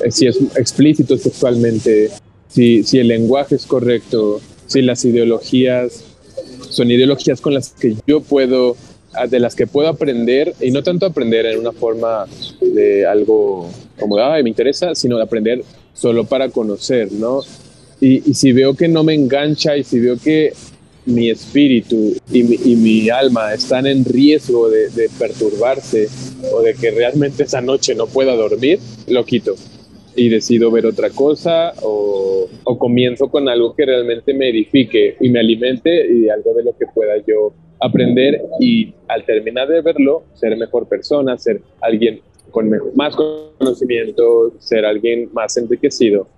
eh, 0.04 0.10
si 0.12 0.28
es 0.28 0.38
explícito 0.54 1.18
sexualmente, 1.18 2.10
si, 2.48 2.84
el 2.92 3.08
lenguaje 3.08 3.56
es 3.56 3.66
correcto, 3.66 4.40
si 4.68 4.82
las 4.82 5.04
ideologías 5.04 6.04
son 6.70 6.92
ideologías 6.92 7.40
con 7.40 7.54
las 7.54 7.70
que 7.70 7.96
yo 8.06 8.20
puedo, 8.20 8.76
ah, 9.14 9.26
de 9.26 9.40
las 9.40 9.56
que 9.56 9.66
puedo 9.66 9.88
aprender, 9.88 10.54
y 10.60 10.70
no 10.70 10.84
tanto 10.84 11.06
aprender 11.06 11.44
en 11.46 11.58
una 11.58 11.72
forma 11.72 12.26
de 12.60 13.04
algo 13.04 13.68
como, 13.98 14.18
ay, 14.18 14.44
me 14.44 14.48
interesa, 14.48 14.94
sino 14.94 15.16
de 15.16 15.24
aprender 15.24 15.64
solo 15.92 16.24
para 16.24 16.50
conocer, 16.50 17.10
¿no? 17.10 17.40
Y, 18.00 18.20
si 18.34 18.52
veo 18.52 18.74
que 18.74 18.86
no 18.86 19.02
me 19.02 19.14
engancha 19.14 19.76
y 19.76 19.82
si 19.82 19.98
veo 19.98 20.16
que 20.18 20.52
mi 21.06 21.30
espíritu 21.30 22.14
y 22.30 22.42
mi, 22.76 23.10
alma 23.10 23.52
están 23.52 23.86
en 23.86 24.04
riesgo 24.04 24.68
de, 24.70 25.08
perturbarse 25.18 26.08
o 26.52 26.62
de 26.62 26.74
que 26.74 26.90
realmente 26.90 27.42
esa 27.42 27.60
noche 27.60 27.94
no 27.94 28.06
pueda 28.06 28.34
dormir, 28.34 28.78
lo 29.08 29.24
quito 29.24 29.54
y 30.14 30.28
decido 30.28 30.70
ver 30.70 30.86
otra 30.86 31.10
cosa 31.10 31.72
o, 31.82 32.46
o, 32.64 32.78
comienzo 32.78 33.30
con 33.30 33.48
algo 33.48 33.74
que 33.74 33.86
realmente 33.86 34.34
me 34.34 34.50
edifique 34.50 35.16
y 35.18 35.30
me 35.30 35.40
alimente 35.40 36.06
y 36.06 36.28
algo 36.28 36.52
de 36.54 36.64
lo 36.64 36.76
que 36.76 36.84
pueda 36.94 37.14
yo 37.26 37.54
aprender 37.80 38.42
y 38.60 38.92
al 39.08 39.24
terminar 39.24 39.68
de 39.68 39.80
verlo, 39.80 40.24
ser 40.34 40.56
mejor 40.56 40.86
persona, 40.86 41.36
ser 41.38 41.62
alguien 41.80 42.20
con 42.50 42.70
más 42.94 43.16
conocimiento, 43.16 44.52
ser 44.58 44.84
alguien 44.84 45.30
más 45.32 45.56
enriquecido 45.56 46.28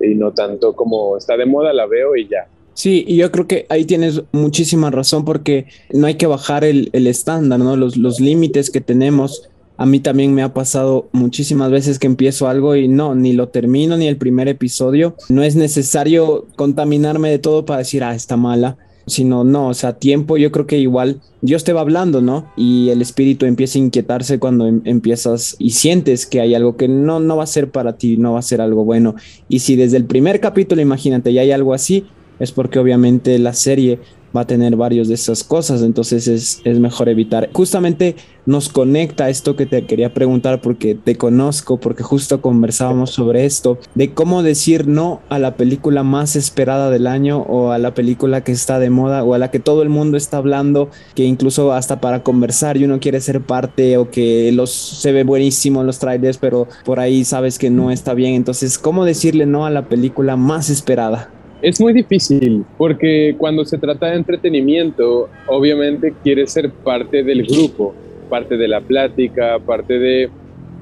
y 0.00 0.14
no 0.14 0.32
tanto 0.32 0.74
como 0.74 1.16
está 1.16 1.36
de 1.36 1.46
moda, 1.46 1.72
la 1.72 1.86
veo 1.86 2.16
y 2.16 2.28
ya. 2.28 2.46
Sí, 2.74 3.04
y 3.06 3.16
yo 3.16 3.30
creo 3.30 3.46
que 3.46 3.66
ahí 3.68 3.84
tienes 3.84 4.22
muchísima 4.32 4.90
razón 4.90 5.24
porque 5.24 5.66
no 5.92 6.06
hay 6.06 6.14
que 6.14 6.26
bajar 6.26 6.64
el, 6.64 6.90
el 6.92 7.06
estándar, 7.06 7.60
¿no? 7.60 7.76
Los, 7.76 7.96
los 7.96 8.20
límites 8.20 8.70
que 8.70 8.80
tenemos 8.80 9.48
A 9.76 9.86
mí 9.86 9.98
también 10.00 10.34
me 10.34 10.42
ha 10.42 10.54
pasado 10.54 11.08
muchísimas 11.12 11.70
veces 11.70 11.98
que 11.98 12.06
empiezo 12.06 12.48
algo 12.48 12.76
y 12.76 12.86
no, 12.86 13.14
ni 13.14 13.32
lo 13.32 13.48
termino 13.48 13.96
ni 13.96 14.06
el 14.06 14.16
primer 14.16 14.46
episodio. 14.48 15.16
No 15.28 15.42
es 15.42 15.56
necesario 15.56 16.46
contaminarme 16.56 17.30
de 17.30 17.38
todo 17.38 17.64
para 17.64 17.78
decir, 17.78 18.04
ah, 18.04 18.14
está 18.14 18.36
mala 18.36 18.76
sino 19.06 19.44
no, 19.44 19.68
o 19.68 19.74
sea, 19.74 19.94
tiempo 19.94 20.36
yo 20.36 20.50
creo 20.50 20.66
que 20.66 20.78
igual 20.78 21.20
Dios 21.42 21.64
te 21.64 21.72
va 21.72 21.82
hablando, 21.82 22.20
¿no? 22.20 22.50
Y 22.56 22.88
el 22.88 23.02
espíritu 23.02 23.46
empieza 23.46 23.78
a 23.78 23.82
inquietarse 23.82 24.38
cuando 24.38 24.66
em, 24.66 24.80
empiezas 24.84 25.56
y 25.58 25.70
sientes 25.70 26.26
que 26.26 26.40
hay 26.40 26.54
algo 26.54 26.76
que 26.76 26.88
no, 26.88 27.20
no 27.20 27.36
va 27.36 27.44
a 27.44 27.48
ser 27.48 27.70
para 27.70 27.96
ti, 27.98 28.16
no 28.16 28.32
va 28.32 28.38
a 28.38 28.42
ser 28.42 28.60
algo 28.60 28.84
bueno. 28.84 29.14
Y 29.48 29.58
si 29.58 29.76
desde 29.76 29.98
el 29.98 30.06
primer 30.06 30.40
capítulo, 30.40 30.80
imagínate, 30.80 31.32
ya 31.32 31.42
hay 31.42 31.52
algo 31.52 31.74
así, 31.74 32.06
es 32.38 32.52
porque 32.52 32.78
obviamente 32.78 33.38
la 33.38 33.52
serie 33.52 33.98
va 34.36 34.42
a 34.42 34.46
tener 34.46 34.74
varios 34.76 35.08
de 35.08 35.14
esas 35.14 35.44
cosas, 35.44 35.82
entonces 35.82 36.26
es, 36.26 36.60
es 36.64 36.78
mejor 36.80 37.08
evitar. 37.08 37.50
Justamente 37.52 38.16
nos 38.46 38.68
conecta 38.68 39.30
esto 39.30 39.56
que 39.56 39.64
te 39.64 39.86
quería 39.86 40.12
preguntar 40.12 40.60
porque 40.60 40.94
te 40.94 41.16
conozco, 41.16 41.78
porque 41.78 42.02
justo 42.02 42.40
conversábamos 42.42 43.10
sobre 43.10 43.44
esto, 43.44 43.78
de 43.94 44.12
cómo 44.12 44.42
decir 44.42 44.88
no 44.88 45.20
a 45.28 45.38
la 45.38 45.56
película 45.56 46.02
más 46.02 46.36
esperada 46.36 46.90
del 46.90 47.06
año 47.06 47.42
o 47.42 47.70
a 47.70 47.78
la 47.78 47.94
película 47.94 48.42
que 48.42 48.52
está 48.52 48.78
de 48.78 48.90
moda 48.90 49.22
o 49.22 49.34
a 49.34 49.38
la 49.38 49.50
que 49.50 49.60
todo 49.60 49.82
el 49.82 49.88
mundo 49.88 50.16
está 50.16 50.38
hablando, 50.38 50.90
que 51.14 51.24
incluso 51.24 51.72
hasta 51.72 52.00
para 52.00 52.22
conversar 52.22 52.76
y 52.76 52.84
uno 52.84 52.98
quiere 53.00 53.20
ser 53.20 53.40
parte 53.40 53.96
o 53.96 54.10
que 54.10 54.50
los 54.52 54.72
se 54.72 55.12
ve 55.12 55.22
buenísimo 55.22 55.84
los 55.84 56.00
trailers, 56.00 56.38
pero 56.38 56.66
por 56.84 56.98
ahí 56.98 57.24
sabes 57.24 57.58
que 57.58 57.70
no 57.70 57.90
está 57.90 58.14
bien, 58.14 58.34
entonces 58.34 58.78
cómo 58.78 59.04
decirle 59.04 59.46
no 59.46 59.64
a 59.64 59.70
la 59.70 59.88
película 59.88 60.36
más 60.36 60.70
esperada. 60.70 61.30
Es 61.64 61.80
muy 61.80 61.94
difícil 61.94 62.62
porque 62.76 63.36
cuando 63.38 63.64
se 63.64 63.78
trata 63.78 64.08
de 64.08 64.16
entretenimiento, 64.16 65.30
obviamente 65.46 66.12
quieres 66.22 66.52
ser 66.52 66.70
parte 66.70 67.22
del 67.22 67.46
grupo, 67.46 67.94
parte 68.28 68.58
de 68.58 68.68
la 68.68 68.82
plática, 68.82 69.58
parte 69.60 69.98
de, 69.98 70.28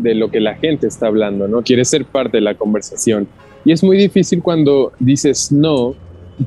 de 0.01 0.15
lo 0.17 0.29
que 0.29 0.41
la 0.41 0.57
gente 0.57 0.89
está 0.89 1.07
hablando, 1.07 1.47
¿no? 1.47 1.62
Quieres 1.62 1.87
ser 1.87 2.05
parte 2.05 2.39
de 2.39 2.41
la 2.41 2.57
conversación. 2.57 3.29
Y 3.65 3.71
es 3.71 3.85
muy 3.85 3.97
difícil 3.97 4.43
cuando 4.43 4.91
dices 4.99 5.53
no, 5.53 5.95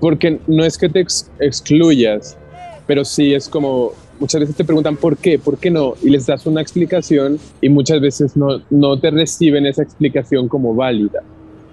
porque 0.01 0.37
no 0.47 0.65
es 0.65 0.77
que 0.77 0.89
te 0.89 0.99
excluyas, 1.39 2.37
pero 2.85 3.05
sí 3.05 3.33
es 3.33 3.47
como 3.47 3.93
muchas 4.19 4.41
veces 4.41 4.57
te 4.57 4.65
preguntan 4.65 4.97
por 4.97 5.15
qué, 5.15 5.39
por 5.39 5.57
qué 5.57 5.71
no, 5.71 5.93
y 6.03 6.09
les 6.09 6.25
das 6.25 6.45
una 6.45 6.59
explicación 6.59 7.39
y 7.61 7.69
muchas 7.69 8.01
veces 8.01 8.35
no, 8.35 8.61
no 8.69 8.99
te 8.99 9.11
reciben 9.11 9.65
esa 9.65 9.81
explicación 9.81 10.49
como 10.49 10.75
válida. 10.75 11.23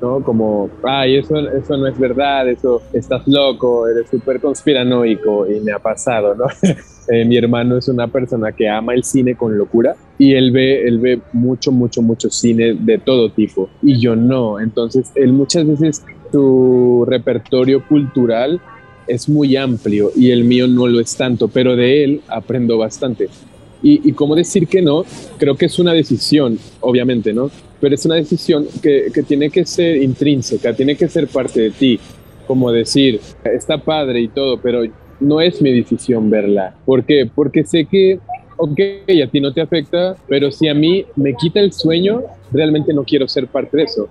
¿No? 0.03 0.23
Como, 0.23 0.69
ay, 0.83 1.17
eso, 1.17 1.39
eso 1.39 1.77
no 1.77 1.87
es 1.87 1.99
verdad, 1.99 2.49
eso 2.49 2.83
estás 2.93 3.27
loco, 3.27 3.89
eres 3.89 4.11
súper 4.11 4.41
conspiranoico 4.41 5.51
y 5.51 5.61
me 5.61 5.73
ha 5.73 5.79
pasado, 5.79 6.35
¿no? 6.35 6.45
Eh, 7.09 7.25
mi 7.25 7.37
hermano 7.37 7.79
es 7.79 7.89
una 7.89 8.07
persona 8.07 8.53
que 8.53 8.69
ama 8.69 8.95
el 8.95 9.03
cine 9.03 9.35
con 9.35 9.59
locura 9.59 9.97
y 10.19 10.35
él 10.35 10.53
ve, 10.53 10.87
él 10.87 11.01
ve 11.01 11.21
mucho, 11.33 11.73
mucho, 11.73 12.01
mucho 12.01 12.31
cine 12.31 12.75
de 12.75 12.99
todo 12.99 13.29
tipo 13.29 13.69
y 13.83 13.99
yo 13.99 14.15
no. 14.15 14.61
Entonces, 14.61 15.11
él 15.17 15.33
muchas 15.33 15.67
veces 15.67 16.05
su 16.31 17.05
repertorio 17.05 17.85
cultural 17.89 18.61
es 19.09 19.29
muy 19.29 19.57
amplio 19.57 20.13
y 20.15 20.31
el 20.31 20.45
mío 20.45 20.69
no 20.69 20.87
lo 20.87 21.01
es 21.01 21.17
tanto, 21.17 21.49
pero 21.49 21.75
de 21.75 22.05
él 22.05 22.21
aprendo 22.29 22.79
bastante. 22.79 23.29
Y, 23.83 24.09
y 24.09 24.13
cómo 24.13 24.35
decir 24.37 24.69
que 24.69 24.81
no, 24.81 25.05
creo 25.39 25.57
que 25.57 25.67
es 25.67 25.79
una 25.79 25.93
decisión, 25.93 26.59
obviamente, 26.81 27.33
¿no? 27.33 27.51
pero 27.83 27.97
es 27.97 28.07
una 28.07 28.15
decisión 28.15 28.69
que, 28.81 29.09
que, 29.13 29.25
tiene 29.25 29.51
que 29.51 29.67
ser 29.67 29.97
intrínseca, 29.97 30.73
tiene 30.73 30.95
que 30.95 31.09
ser 31.09 31.27
parte 31.27 31.63
de 31.63 31.71
ti, 31.73 31.99
como 32.47 32.71
decir, 32.71 33.21
está 33.43 33.77
padre 33.77 34.21
y 34.21 34.29
todo, 34.29 34.57
pero 34.59 34.85
no 35.19 35.41
es 35.41 35.61
mi 35.61 35.73
decisión 35.73 36.31
verla. 36.31 36.77
¿Por 36.85 37.05
qué? 37.05 37.29
Porque 37.35 37.65
sé 37.65 37.87
que, 37.87 38.21
ok, 38.57 38.79
a 39.25 39.27
ti 39.29 39.41
no 39.41 39.53
te 39.53 39.63
afecta, 39.63 40.15
pero 40.29 40.53
si 40.53 40.69
a 40.69 40.75
mí 40.75 41.05
me 41.17 41.35
quita 41.35 41.59
el 41.59 41.73
sueño, 41.73 42.23
realmente 42.53 42.95
no 42.95 43.03
quiero 43.03 43.27
ser 43.27 43.49
parte 43.49 43.77
de 43.77 43.83
eso. 43.83 44.09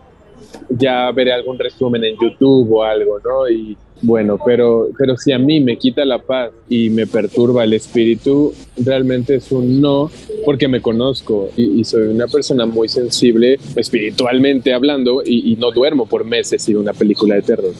Ya 0.69 1.11
veré 1.11 1.33
algún 1.33 1.57
resumen 1.57 2.03
en 2.03 2.15
YouTube 2.19 2.71
o 2.71 2.83
algo, 2.83 3.19
¿no? 3.19 3.49
Y 3.49 3.77
bueno, 4.01 4.39
pero, 4.43 4.89
pero 4.97 5.15
si 5.15 5.31
a 5.31 5.37
mí 5.37 5.59
me 5.59 5.77
quita 5.77 6.03
la 6.05 6.19
paz 6.19 6.51
y 6.67 6.89
me 6.89 7.05
perturba 7.05 7.63
el 7.63 7.73
espíritu, 7.73 8.53
realmente 8.77 9.35
es 9.35 9.51
un 9.51 9.79
no, 9.79 10.09
porque 10.43 10.67
me 10.67 10.81
conozco 10.81 11.49
y, 11.55 11.83
soy 11.83 12.07
una 12.07 12.27
persona 12.27 12.65
muy 12.65 12.89
sensible 12.89 13.59
espiritualmente 13.75 14.73
hablando 14.73 15.21
y, 15.23 15.51
y 15.51 15.55
no 15.55 15.71
duermo 15.71 16.07
por 16.07 16.25
meses 16.25 16.63
sin 16.63 16.77
una 16.77 16.93
película 16.93 17.35
de 17.35 17.41
terror. 17.43 17.73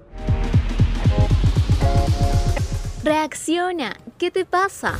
Reacciona, 3.04 3.98
¿qué 4.20 4.30
te 4.30 4.46
pasa? 4.46 5.00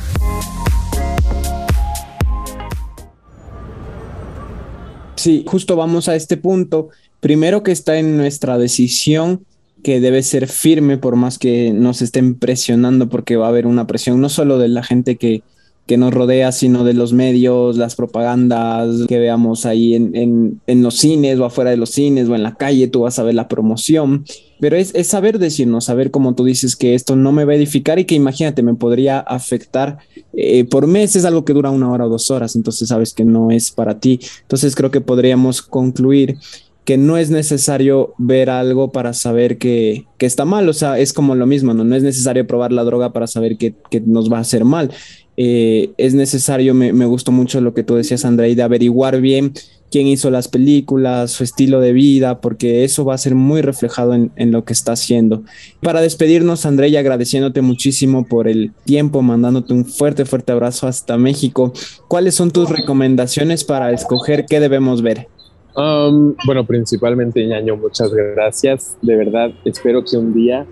Sí, 5.14 5.44
justo 5.46 5.76
vamos 5.76 6.08
a 6.08 6.16
este 6.16 6.36
punto. 6.36 6.88
Primero 7.22 7.62
que 7.62 7.70
está 7.70 8.00
en 8.00 8.16
nuestra 8.16 8.58
decisión 8.58 9.46
que 9.84 10.00
debe 10.00 10.24
ser 10.24 10.48
firme 10.48 10.98
por 10.98 11.14
más 11.14 11.38
que 11.38 11.72
nos 11.72 12.02
estén 12.02 12.34
presionando, 12.34 13.08
porque 13.08 13.36
va 13.36 13.46
a 13.46 13.50
haber 13.50 13.68
una 13.68 13.86
presión 13.86 14.20
no 14.20 14.28
solo 14.28 14.58
de 14.58 14.66
la 14.66 14.82
gente 14.82 15.16
que, 15.16 15.44
que 15.86 15.96
nos 15.96 16.12
rodea, 16.12 16.50
sino 16.50 16.82
de 16.82 16.94
los 16.94 17.12
medios, 17.12 17.76
las 17.76 17.94
propagandas 17.94 19.06
que 19.06 19.20
veamos 19.20 19.66
ahí 19.66 19.94
en, 19.94 20.60
en, 20.66 20.82
los 20.82 20.96
cines 20.96 21.38
o 21.38 21.44
afuera 21.44 21.70
de 21.70 21.76
los 21.76 21.90
cines 21.90 22.28
o 22.28 22.34
en 22.34 22.42
la 22.42 22.56
calle, 22.56 22.88
tú 22.88 23.02
vas 23.02 23.20
a 23.20 23.22
ver 23.22 23.36
la 23.36 23.46
promoción. 23.46 24.24
Pero 24.58 24.74
es, 24.74 24.92
es 24.92 25.06
saber 25.06 25.38
decirnos, 25.38 25.84
saber 25.84 26.10
como 26.10 26.34
tú 26.34 26.42
dices 26.42 26.74
que 26.74 26.96
esto 26.96 27.14
no 27.14 27.30
me 27.30 27.44
va 27.44 27.52
a 27.52 27.56
edificar 27.56 28.00
y 28.00 28.04
que 28.04 28.16
imagínate, 28.16 28.64
me 28.64 28.74
podría 28.74 29.20
afectar 29.20 29.98
eh, 30.32 30.64
por 30.64 30.88
meses, 30.88 31.24
algo 31.24 31.44
que 31.44 31.52
dura 31.52 31.70
una 31.70 31.88
hora 31.88 32.06
o 32.06 32.08
dos 32.08 32.32
horas, 32.32 32.56
entonces 32.56 32.88
sabes 32.88 33.14
que 33.14 33.24
no 33.24 33.52
es 33.52 33.70
para 33.70 34.00
ti. 34.00 34.18
Entonces 34.40 34.74
creo 34.74 34.90
que 34.90 35.00
podríamos 35.00 35.62
concluir 35.62 36.38
que 36.84 36.96
no 36.98 37.16
es 37.16 37.30
necesario 37.30 38.14
ver 38.18 38.50
algo 38.50 38.90
para 38.90 39.12
saber 39.12 39.58
que, 39.58 40.06
que, 40.18 40.26
está 40.26 40.44
mal, 40.44 40.68
o 40.68 40.72
sea, 40.72 40.98
es 40.98 41.12
como 41.12 41.34
lo 41.34 41.46
mismo, 41.46 41.74
¿no? 41.74 41.84
No 41.84 41.94
es 41.94 42.02
necesario 42.02 42.46
probar 42.46 42.72
la 42.72 42.82
droga 42.82 43.12
para 43.12 43.26
saber 43.26 43.56
que, 43.56 43.74
que 43.90 44.00
nos 44.00 44.32
va 44.32 44.38
a 44.38 44.40
hacer 44.40 44.64
mal. 44.64 44.90
Eh, 45.36 45.92
es 45.96 46.14
necesario, 46.14 46.74
me, 46.74 46.92
me, 46.92 47.06
gustó 47.06 47.30
mucho 47.30 47.60
lo 47.60 47.72
que 47.72 47.84
tú 47.84 47.94
decías, 47.94 48.24
Andrei, 48.24 48.54
de 48.54 48.62
averiguar 48.62 49.20
bien 49.20 49.52
quién 49.90 50.06
hizo 50.08 50.30
las 50.30 50.48
películas, 50.48 51.30
su 51.30 51.44
estilo 51.44 51.78
de 51.80 51.92
vida, 51.92 52.40
porque 52.40 52.82
eso 52.82 53.04
va 53.04 53.14
a 53.14 53.18
ser 53.18 53.34
muy 53.34 53.62
reflejado 53.62 54.14
en, 54.14 54.32
en 54.36 54.50
lo 54.50 54.64
que 54.64 54.72
está 54.72 54.92
haciendo. 54.92 55.44
Para 55.82 56.00
despedirnos, 56.00 56.66
Andrei, 56.66 56.96
agradeciéndote 56.96 57.62
muchísimo 57.62 58.26
por 58.26 58.48
el 58.48 58.72
tiempo, 58.84 59.22
mandándote 59.22 59.72
un 59.72 59.84
fuerte, 59.84 60.24
fuerte 60.24 60.50
abrazo 60.50 60.88
hasta 60.88 61.16
México. 61.16 61.72
¿Cuáles 62.08 62.34
son 62.34 62.50
tus 62.50 62.68
recomendaciones 62.68 63.64
para 63.64 63.92
escoger 63.92 64.46
qué 64.46 64.60
debemos 64.60 65.02
ver? 65.02 65.28
Um, 65.74 66.34
bueno, 66.44 66.64
principalmente, 66.64 67.44
ñaño, 67.46 67.76
muchas 67.76 68.12
gracias. 68.12 68.96
De 69.00 69.16
verdad, 69.16 69.50
espero 69.64 70.04
que 70.04 70.16
un 70.16 70.34
día 70.34 70.66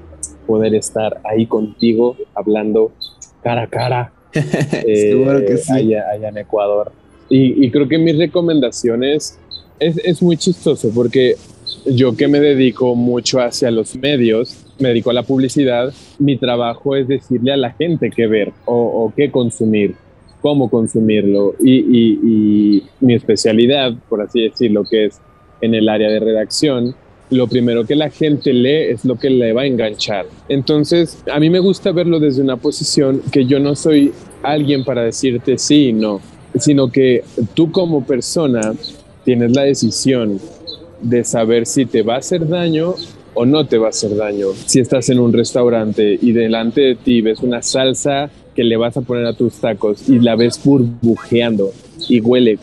poder 0.46 0.74
estar 0.74 1.20
ahí 1.24 1.46
contigo, 1.46 2.16
hablando 2.34 2.92
cara 3.42 3.62
a 3.62 3.66
cara. 3.66 4.12
Seguro 4.32 5.38
que 5.40 5.54
eh, 5.54 5.58
sí. 5.58 5.72
Allá, 5.72 6.04
allá 6.12 6.28
en 6.28 6.38
Ecuador. 6.38 6.92
Y, 7.28 7.64
y, 7.64 7.70
creo 7.70 7.88
que 7.88 7.98
mis 7.98 8.18
recomendaciones 8.18 9.38
es, 9.78 9.96
es 9.98 10.20
muy 10.20 10.36
chistoso 10.36 10.90
porque 10.92 11.36
yo 11.86 12.16
que 12.16 12.26
me 12.26 12.40
dedico 12.40 12.96
mucho 12.96 13.40
hacia 13.40 13.70
los 13.70 13.94
medios, 13.94 14.66
me 14.80 14.88
dedico 14.88 15.10
a 15.10 15.12
la 15.12 15.22
publicidad, 15.22 15.92
mi 16.18 16.36
trabajo 16.36 16.96
es 16.96 17.06
decirle 17.06 17.52
a 17.52 17.56
la 17.56 17.70
gente 17.72 18.10
qué 18.10 18.26
ver 18.26 18.52
o, 18.64 18.74
o 18.74 19.12
qué 19.14 19.30
consumir 19.30 19.94
cómo 20.40 20.70
consumirlo 20.70 21.54
y, 21.62 22.82
mi 23.00 23.14
especialidad, 23.14 23.94
por 24.08 24.22
así 24.22 24.42
decirlo, 24.42 24.84
que 24.84 25.06
es 25.06 25.20
en 25.60 25.74
el 25.74 25.88
área 25.88 26.08
de 26.08 26.20
redacción, 26.20 26.94
lo 27.30 27.46
primero 27.46 27.84
que 27.84 27.94
la 27.94 28.10
gente 28.10 28.52
lee 28.52 28.92
es 28.92 29.04
lo 29.04 29.16
que 29.16 29.30
le 29.30 29.52
va 29.52 29.62
a 29.62 29.66
enganchar. 29.66 30.26
Entonces, 30.48 31.22
a 31.32 31.38
mí 31.38 31.48
me 31.48 31.60
gusta 31.60 31.92
verlo 31.92 32.18
desde 32.18 32.42
una 32.42 32.56
posición 32.56 33.22
que 33.30 33.46
yo 33.46 33.60
no 33.60 33.76
soy 33.76 34.12
alguien 34.42 34.84
para 34.84 35.02
decirte 35.02 35.56
sí 35.56 35.88
y 35.88 35.92
no, 35.92 36.20
sino 36.58 36.90
que 36.90 37.22
tú 37.54 37.70
como 37.70 38.04
persona 38.04 38.74
tienes 39.24 39.54
la 39.54 39.62
decisión 39.62 40.40
de 41.00 41.24
saber 41.24 41.66
si 41.66 41.86
te 41.86 42.02
va 42.02 42.16
a 42.16 42.18
hacer 42.18 42.46
daño 42.48 42.94
o 43.34 43.46
no 43.46 43.66
te 43.66 43.78
va 43.78 43.86
a 43.86 43.90
hacer 43.90 44.16
daño. 44.16 44.48
Si 44.66 44.80
estás 44.80 45.08
en 45.10 45.18
un 45.18 45.32
restaurante 45.32 46.18
y 46.20 46.32
delante 46.32 46.80
de 46.80 46.94
ti 46.96 47.20
ves 47.20 47.40
una 47.40 47.62
salsa 47.62 48.30
que 48.54 48.64
le 48.64 48.76
vas 48.76 48.96
a 48.96 49.02
poner 49.02 49.26
a 49.26 49.32
tus 49.32 49.54
tacos 49.54 50.08
y 50.08 50.18
la 50.18 50.36
ves 50.36 50.60
burbujeando 50.62 51.72
y 52.08 52.20
huele 52.20 52.58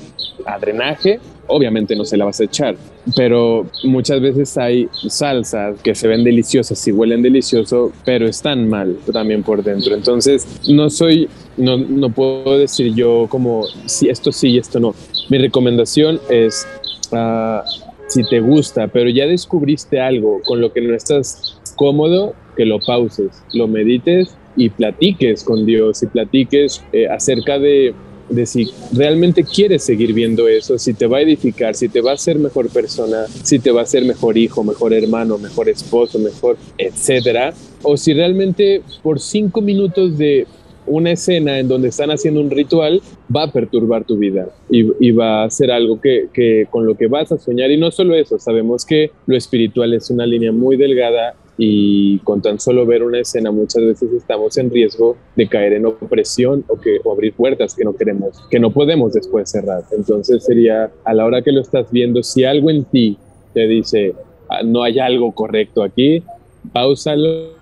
a 0.45 0.59
drenaje, 0.59 1.19
obviamente 1.47 1.95
no 1.95 2.05
se 2.05 2.17
la 2.17 2.25
vas 2.25 2.39
a 2.39 2.43
echar. 2.43 2.75
Pero 3.15 3.65
muchas 3.83 4.19
veces 4.21 4.57
hay 4.57 4.89
salsas 5.07 5.79
que 5.81 5.95
se 5.95 6.07
ven 6.07 6.24
deliciosas 6.24 6.86
y 6.88 6.91
huelen 6.91 7.21
delicioso, 7.21 7.91
pero 8.05 8.27
están 8.27 8.69
mal 8.69 8.97
también 9.12 9.43
por 9.43 9.63
dentro. 9.63 9.95
Entonces, 9.95 10.45
no 10.69 10.89
soy, 10.89 11.29
no, 11.55 11.77
no 11.77 12.09
puedo 12.09 12.57
decir 12.57 12.93
yo 12.93 13.27
como 13.29 13.65
si 13.86 14.09
esto 14.09 14.31
sí 14.31 14.50
y 14.50 14.57
esto 14.57 14.79
no. 14.79 14.93
Mi 15.29 15.38
recomendación 15.38 16.19
es, 16.29 16.67
uh, 17.12 17.87
si 18.17 18.27
te 18.27 18.39
gusta, 18.39 18.88
pero 18.88 19.12
ya 19.12 19.27
descubriste 19.27 20.00
algo 20.00 20.41
con 20.43 20.59
lo 20.59 20.74
que 20.74 20.81
no 20.81 20.95
estás 20.95 21.59
cómodo, 21.75 22.33
que 22.55 22.65
lo 22.65 22.79
pauses, 22.79 23.43
lo 23.53 23.67
medites 23.67 24.36
y 24.55 24.69
platiques 24.69 25.43
con 25.43 25.67
Dios 25.67 26.01
y 26.01 26.07
platiques 26.07 26.83
eh, 26.93 27.07
acerca 27.07 27.59
de 27.59 27.93
de 28.29 28.45
si 28.45 28.69
realmente 28.91 29.43
quieres 29.43 29.83
seguir 29.83 30.12
viendo 30.13 30.50
eso, 30.50 30.77
si 30.77 30.93
te 30.93 31.07
va 31.07 31.19
a 31.19 31.21
edificar, 31.21 31.75
si 31.75 31.88
te 31.88 32.01
va 32.01 32.12
a 32.12 32.15
hacer 32.15 32.38
mejor 32.38 32.69
persona, 32.69 33.25
si 33.43 33.57
te 33.59 33.71
va 33.71 33.79
a 33.79 33.83
hacer 33.83 34.03
mejor 34.03 34.38
hijo, 34.38 34.65
mejor 34.65 34.93
hermano, 34.93 35.38
mejor 35.38 35.69
esposo, 35.69 36.19
mejor, 36.19 36.57
etcétera, 36.77 37.53
o 37.83 37.95
si 37.95 38.13
realmente 38.13 38.81
por 39.01 39.21
cinco 39.21 39.62
minutos 39.62 40.17
de 40.17 40.45
una 40.88 41.12
escena 41.12 41.60
en 41.60 41.67
donde 41.67 41.89
están 41.89 42.10
haciendo 42.10 42.41
un 42.41 42.50
ritual 42.50 43.01
va 43.34 43.44
a 43.44 43.51
perturbar 43.51 44.06
tu 44.06 44.17
vida 44.17 44.48
y, 44.70 45.12
va 45.12 45.44
a 45.44 45.50
ser 45.50 45.72
algo 45.72 46.00
que, 46.01 46.67
con 46.70 46.86
lo 46.86 46.96
que 46.96 47.08
vas 47.08 47.32
a 47.32 47.38
soñar. 47.38 47.72
Y 47.72 47.77
no 47.77 47.91
solo 47.91 48.15
eso, 48.15 48.39
sabemos 48.39 48.86
que 48.86 49.12
lo 49.25 49.36
espiritual 49.36 49.94
es 49.94 50.10
una 50.10 50.25
línea 50.25 50.51
muy 50.51 50.77
delgada 50.77 51.36
y 51.58 52.20
con 52.20 52.41
tan 52.41 52.60
solo 52.60 52.86
ver 52.86 53.01
una 53.01 53.20
escena 53.20 53.51
muchas 53.51 53.84
veces 53.84 54.12
estamos 54.13 54.58
en 54.58 54.70
riesgo 54.70 55.17
de 55.36 55.48
caer 55.48 55.74
en 55.74 55.88
opresión 55.88 56.63
o, 56.67 56.79
que, 56.79 57.00
abrir 57.12 57.34
puertas 57.34 57.74
que 57.75 57.84
no 57.84 57.96
queremos, 57.96 58.39
que 58.50 58.60
no 58.60 58.72
podemos 58.72 59.13
después 59.13 59.50
cerrar. 59.50 59.84
Entonces 59.91 60.44
sería 60.44 60.91
a 61.03 61.13
la 61.13 61.25
hora 61.25 61.41
que 61.41 61.51
lo 61.51 61.62
estás 61.62 61.91
viendo, 61.91 62.22
si 62.22 62.44
algo 62.44 62.70
en 62.70 62.84
ti 62.86 63.17
te 63.53 63.67
dice, 63.67 64.13
ah, 64.50 64.62
no 64.63 64.84
hay 64.84 65.00
algo 65.00 65.32
correcto 65.34 65.82
aquí, 65.82 66.24
pausalo, 66.72 67.56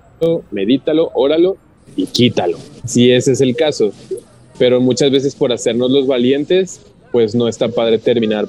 medítalo, 0.51 1.12
óralo 1.13 1.58
y 1.96 2.06
quítalo, 2.08 2.58
si 2.86 3.12
ese 3.12 3.32
es 3.34 3.42
el 3.42 3.56
caso. 3.56 3.92
Pero 4.58 4.80
muchas 4.80 5.12
veces 5.12 5.36
por 5.36 5.52
hacernos 5.52 5.92
los 5.92 6.08
valientes, 6.08 6.80
pues 7.12 7.36
no 7.36 7.48
está 7.48 7.68
padre 7.70 7.98
terminar 7.98 8.48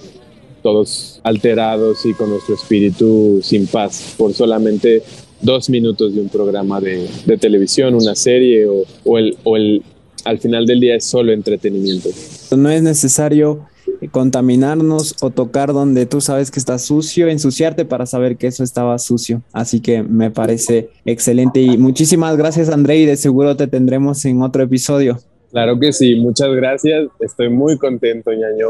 todos 0.62 1.20
alterados 1.22 2.04
y 2.06 2.14
con 2.14 2.30
nuestro 2.30 2.54
espíritu 2.54 3.40
sin 3.42 3.66
paz 3.66 4.14
por 4.16 4.34
solamente 4.34 5.02
dos 5.40 5.68
minutos 5.70 6.14
de 6.14 6.20
un 6.20 6.28
programa 6.28 6.80
de, 6.80 7.08
televisión, 7.38 7.94
una 7.94 8.14
serie 8.14 8.66
o, 8.66 9.18
el, 9.18 9.36
o 9.44 9.56
el, 9.56 9.82
al 10.24 10.38
final 10.38 10.66
del 10.66 10.80
día 10.80 10.96
es 10.96 11.04
solo 11.04 11.32
entretenimiento. 11.32 12.08
No 12.56 12.70
es 12.70 12.82
necesario 12.82 13.66
contaminarnos 14.16 15.14
o 15.20 15.28
tocar 15.28 15.74
donde 15.74 16.06
tú 16.06 16.22
sabes 16.22 16.50
que 16.50 16.58
está 16.58 16.78
sucio, 16.78 17.28
ensuciarte 17.28 17.84
para 17.84 18.06
saber 18.06 18.38
que 18.38 18.46
eso 18.46 18.64
estaba 18.64 18.98
sucio. 18.98 19.42
Así 19.52 19.80
que 19.80 20.02
me 20.02 20.30
parece 20.30 20.88
excelente 21.04 21.60
y 21.60 21.76
muchísimas 21.76 22.34
gracias 22.38 22.70
André 22.70 22.96
y 22.96 23.04
de 23.04 23.18
seguro 23.18 23.58
te 23.58 23.66
tendremos 23.66 24.24
en 24.24 24.40
otro 24.40 24.62
episodio. 24.62 25.18
Claro 25.50 25.78
que 25.78 25.92
sí, 25.92 26.14
muchas 26.14 26.48
gracias. 26.54 27.08
Estoy 27.20 27.50
muy 27.50 27.76
contento, 27.76 28.32
ñaño. 28.32 28.68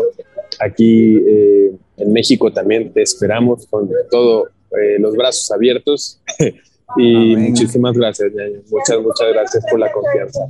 Aquí 0.59 1.19
eh, 1.19 1.77
en 1.97 2.13
México 2.13 2.53
también 2.53 2.93
te 2.93 3.03
esperamos 3.03 3.69
con 3.69 3.89
todos 4.11 4.49
eh, 4.73 4.99
los 4.99 5.15
brazos 5.15 5.49
abiertos. 5.53 6.21
y 6.97 7.37
muchísimas 7.37 7.97
gracias, 7.97 8.33
ñaño. 8.35 8.63
Muchas, 8.69 9.01
muchas 9.01 9.33
gracias 9.33 9.65
por 9.71 9.79
la 9.79 9.93
confianza. 9.93 10.41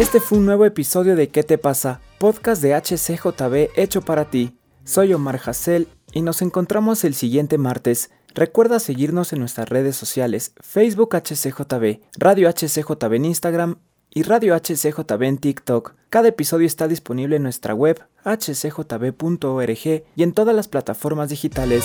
Este 0.00 0.18
fue 0.18 0.38
un 0.38 0.46
nuevo 0.46 0.64
episodio 0.64 1.14
de 1.14 1.28
¿Qué 1.28 1.42
te 1.42 1.58
pasa? 1.58 2.00
Podcast 2.16 2.62
de 2.62 2.74
HCJB 2.74 3.78
hecho 3.78 4.00
para 4.00 4.30
ti. 4.30 4.56
Soy 4.82 5.12
Omar 5.12 5.38
Hassel 5.44 5.88
y 6.10 6.22
nos 6.22 6.40
encontramos 6.40 7.04
el 7.04 7.14
siguiente 7.14 7.58
martes. 7.58 8.10
Recuerda 8.34 8.80
seguirnos 8.80 9.34
en 9.34 9.40
nuestras 9.40 9.68
redes 9.68 9.96
sociales, 9.96 10.54
Facebook 10.58 11.14
HCJB, 11.14 12.00
Radio 12.16 12.48
HCJB 12.48 13.12
en 13.12 13.24
Instagram 13.26 13.76
y 14.08 14.22
Radio 14.22 14.54
HCJB 14.54 15.22
en 15.22 15.36
TikTok. 15.36 15.94
Cada 16.08 16.28
episodio 16.28 16.66
está 16.66 16.88
disponible 16.88 17.36
en 17.36 17.42
nuestra 17.42 17.74
web 17.74 18.02
hcjb.org 18.24 19.84
y 20.16 20.22
en 20.22 20.32
todas 20.32 20.56
las 20.56 20.68
plataformas 20.68 21.28
digitales. 21.28 21.84